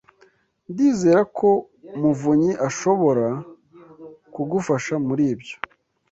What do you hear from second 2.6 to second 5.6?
ashobora kugufasha muri ibyo.